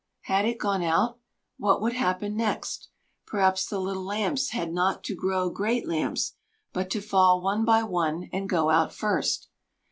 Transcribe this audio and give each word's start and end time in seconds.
Had 0.21 0.45
it 0.45 0.57
gone 0.57 0.81
out? 0.81 1.19
What 1.59 1.79
would 1.79 1.93
happen 1.93 2.35
next? 2.35 2.89
Perhaps 3.27 3.67
the 3.67 3.77
little 3.79 4.03
lamps 4.03 4.49
had 4.49 4.73
not 4.73 5.03
to 5.03 5.15
grow 5.15 5.51
great 5.51 5.87
lamps, 5.87 6.33
but 6.73 6.89
to 6.89 7.01
fall 7.01 7.39
one 7.39 7.65
by 7.65 7.83
one 7.83 8.27
and 8.33 8.49
go 8.49 8.71
out 8.71 8.91
first? 8.91 9.49